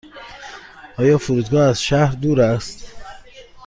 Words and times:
آیا 0.97 1.17
فرودگاه 1.17 1.69
از 1.69 1.81
شهر 1.83 2.15
دور 2.15 2.41
است؟ 2.41 2.91